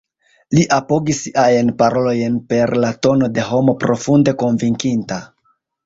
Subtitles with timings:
[0.57, 5.25] Li apogis siajn parolojn per la tono de homo profunde konvinkita.